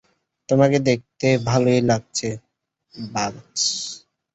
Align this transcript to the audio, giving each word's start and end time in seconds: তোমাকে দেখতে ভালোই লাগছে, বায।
তোমাকে 0.49 0.77
দেখতে 0.81 1.27
ভালোই 1.47 1.81
লাগছে, 1.89 2.29
বায। 3.11 3.33